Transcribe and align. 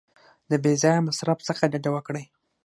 د 0.49 0.51
بې 0.63 0.73
ځایه 0.81 1.05
مصرف 1.07 1.39
څخه 1.47 1.63
ډډه 1.71 1.89
وکړئ. 1.93 2.25